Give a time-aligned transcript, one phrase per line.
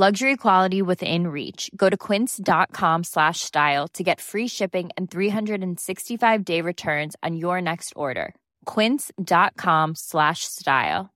[0.00, 1.70] Luxury quality within reach.
[1.76, 7.92] Go to quince.com slash style to get free shipping and 365-day returns on your next
[7.96, 8.34] order.
[8.64, 11.10] quince.com slash style.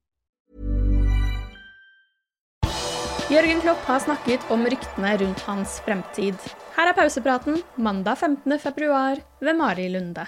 [3.30, 6.36] Jørgen Klopp har snakket om ryktene rundt hans fremtid.
[6.76, 8.58] Her er pausepraten mandag 15.
[8.58, 10.26] februar ved Mari Lunde.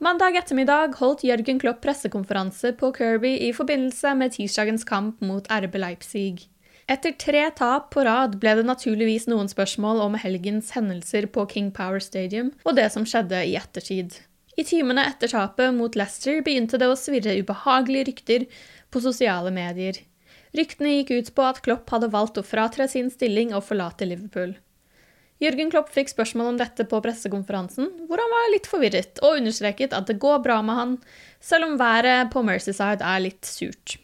[0.00, 5.74] Mandag ettermiddag holdt Jørgen Klopp pressekonferanse på Kirby i forbindelse med tirsdagens kamp mot RB
[5.74, 6.48] Leipzig.
[6.90, 11.68] Etter tre tap på rad ble det naturligvis noen spørsmål om helgens hendelser på King
[11.76, 14.16] Power Stadium og det som skjedde i ettertid.
[14.58, 18.48] I timene etter tapet mot Leicester begynte det å svirre ubehagelige rykter
[18.90, 20.02] på sosiale medier.
[20.58, 24.56] Ryktene gikk ut på at Klopp hadde valgt å fratre sin stilling og forlate Liverpool.
[25.40, 29.94] Jørgen Klopp fikk spørsmål om dette på pressekonferansen, hvor han var litt forvirret og understreket
[29.94, 31.00] at det går bra med han,
[31.38, 34.00] selv om været på Mercyside er litt surt.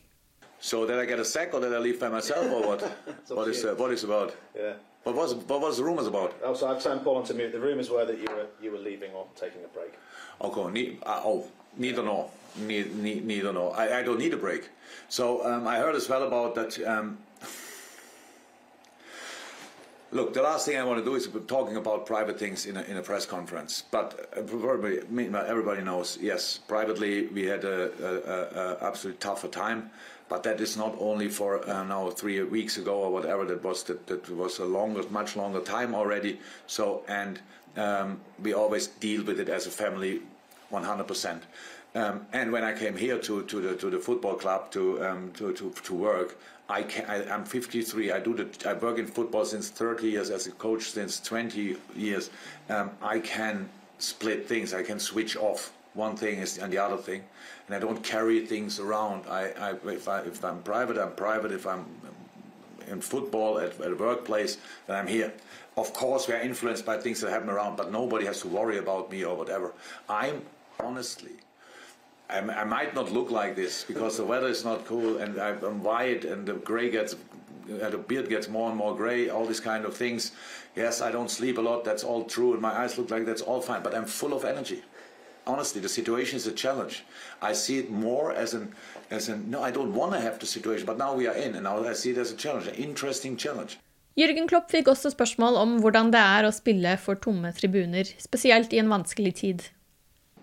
[0.60, 2.82] So did I get a sack or did I leave by myself or what?
[3.28, 4.34] what is uh, what is about?
[4.56, 4.72] Yeah.
[5.04, 6.34] What was what was the rumors about?
[6.42, 7.52] Oh, so I've sent Paul on to mute.
[7.52, 9.92] The rumours were that you were you were leaving or taking a break.
[10.40, 11.46] Okay, ne- uh, oh,
[11.76, 12.30] neither nor.
[12.58, 13.76] Ne- ne- neither nor.
[13.76, 14.70] I, I don't need a break.
[15.08, 16.84] So um, I heard as well about that.
[16.86, 17.18] Um,
[20.10, 22.82] look, the last thing I want to do is talking about private things in a,
[22.82, 23.84] in a press conference.
[23.90, 25.00] But uh, everybody,
[25.46, 29.90] everybody knows, yes, privately we had a, a, a, a absolutely tougher time.
[30.28, 33.84] But that is not only for uh, now three weeks ago or whatever that was.
[33.84, 36.40] That, that was a longer, much longer time already.
[36.66, 37.40] So and
[37.76, 40.22] um, we always deal with it as a family,
[40.72, 41.40] 100%.
[41.94, 45.32] Um, and when I came here to, to the to the football club to um,
[45.32, 46.38] to, to, to work,
[46.68, 48.12] I can, I, am 53.
[48.12, 51.76] I do the I work in football since 30 years as a coach since 20
[51.94, 52.30] years.
[52.68, 54.74] Um, I can split things.
[54.74, 55.72] I can switch off.
[55.96, 57.24] One thing is and the other thing,
[57.66, 59.24] and I don't carry things around.
[59.28, 61.52] I, I if I if I'm private, I'm private.
[61.52, 61.84] If I'm
[62.88, 65.32] in football at, at a workplace, then I'm here.
[65.76, 68.78] Of course, we are influenced by things that happen around, but nobody has to worry
[68.78, 69.72] about me or whatever.
[70.08, 70.42] I'm
[70.78, 71.32] honestly
[72.28, 75.50] I, I, might not look like this because the weather is not cool and I,
[75.50, 79.46] am white and the gray gets, uh, the beard gets more and more gray, all
[79.46, 80.32] these kind of things.
[80.74, 83.42] Yes, I don't sleep a lot, that's all true, and my eyes look like that's
[83.42, 84.82] all fine, but I'm full of energy.
[85.46, 87.04] Honestly, the situation is a challenge.
[87.40, 88.74] I see it more as an,
[89.10, 91.54] as an, no, I don't want to have the situation, but now we are in,
[91.54, 93.78] and now I see it as a challenge, an interesting challenge.
[94.16, 98.72] Jørgen Klopp fikk også spørsmål om hvordan det er å spille for tomme tribuner, spesielt
[98.72, 99.66] i en vanskelig tid.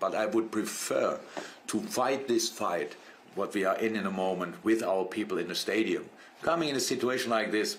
[0.00, 1.18] But I would prefer
[1.66, 2.96] to fight this fight,
[3.34, 6.04] what we are in in a moment, with our people in the stadium.
[6.42, 7.76] Coming in a situation like this,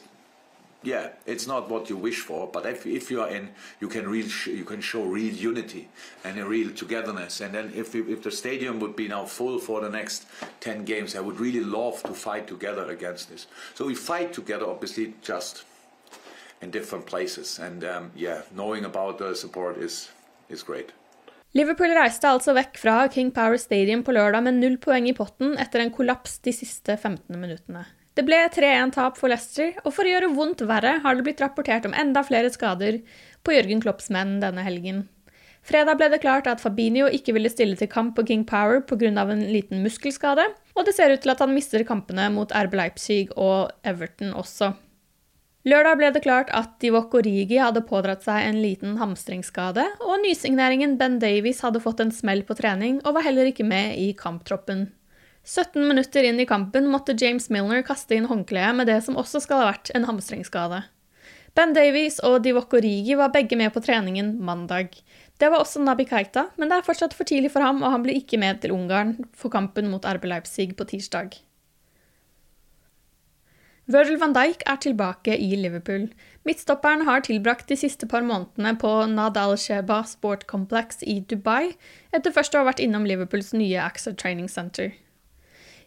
[0.86, 4.08] yeah, it's not what you wish for, but if, if you are in, you can
[4.08, 5.88] real you can show real unity
[6.24, 7.42] and a real togetherness.
[7.42, 10.26] And then if if the stadium would be now full for the next
[10.60, 13.48] ten games, I would really love to fight together against this.
[13.74, 15.66] So we fight together, obviously, just
[16.62, 17.60] in different places.
[17.60, 20.10] And um, yeah, knowing about the support is
[20.50, 20.94] is great.
[21.56, 25.56] Liverpool reiste altså vekk fra King Power Stadium på lørdag med null poeng i potten
[25.58, 27.86] etter en kollaps de siste 15 minuttene.
[28.16, 31.84] Det ble 3-1-tap for Leicester, og for å gjøre vondt verre har det blitt rapportert
[31.88, 33.02] om enda flere skader
[33.44, 35.04] på Jørgen Klopps menn denne helgen.
[35.66, 39.10] Fredag ble det klart at Fabinho ikke ville stille til kamp på King Power pga.
[39.10, 40.46] en liten muskelskade,
[40.76, 44.76] og det ser ut til at han mister kampene mot RB Leipzig og Everton også.
[45.66, 50.96] Lørdag ble det klart at Divok Origi hadde pådratt seg en liten hamstringsskade, og nysigneringen
[51.02, 54.92] Ben Davies hadde fått en smell på trening og var heller ikke med i kamptroppen.
[55.46, 59.44] 17 minutter inn i kampen måtte James Milner kaste inn håndkleet med det som også
[59.44, 60.82] skal ha vært en hamstringsskade.
[61.56, 64.98] Ben Davies og Divok Rigi var begge med på treningen mandag.
[65.40, 68.04] Det var også Nabi Keita, men det er fortsatt for tidlig for ham, og han
[68.04, 71.38] blir ikke med til Ungarn for kampen mot RB Leipzig på tirsdag.
[73.86, 76.10] Virgil van Dijk er tilbake i Liverpool.
[76.44, 81.76] Midtstopperen har tilbrakt de siste par månedene på Nadal Sheba Sport Complex i Dubai,
[82.12, 84.90] etter først å ha vært innom Liverpools nye Axel Training Center.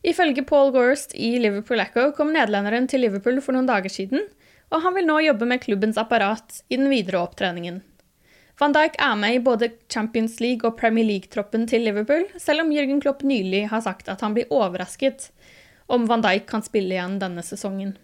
[0.06, 4.26] Ifølge Paul Gorst i Liverpool Echo kom nederlenderen til Liverpool for noen dager siden,
[4.70, 7.80] og han vil nå jobbe med klubbens apparat i den videre opptreningen.
[8.58, 12.72] Van Dijk er med i både Champions League og Premier League-troppen til Liverpool, selv om
[12.74, 15.30] Jørgen Klopp nylig har sagt at han blir overrasket
[15.86, 17.94] om van Dijk kan spille igjen denne sesongen.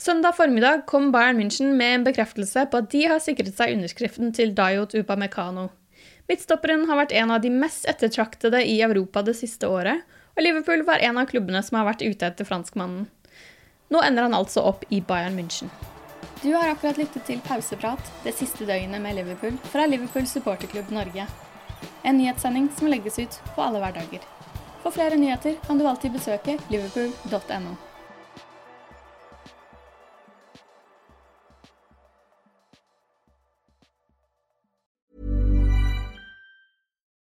[0.00, 4.30] Søndag formiddag kom Bayern München med en bekreftelse på at de har sikret seg underskriften
[4.32, 5.66] til Dayot Upamecano.
[6.30, 10.04] Midtstopperen har vært en av de mest ettertraktede i Europa det siste året,
[10.36, 13.08] og Liverpool var en av klubbene som har vært ute etter franskmannen.
[13.90, 15.72] Nå ender han altså opp i Bayern München.
[16.44, 21.26] Du har akkurat lyttet til Pauseprat det siste døgnet med Liverpool fra Liverpool supporterklubb Norge.
[22.06, 24.22] En nyhetssending som legges ut på alle hverdager.
[24.84, 27.74] For flere nyheter kan du alltid besøke liverpool.no.